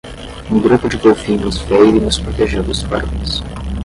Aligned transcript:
Um 0.49 0.59
grupo 0.59 0.87
de 0.89 0.97
golfinhos 0.97 1.59
veio 1.59 1.95
e 1.95 1.99
nos 1.99 2.17
protegeu 2.17 2.63
dos 2.63 2.81
tubarões. 2.81 3.43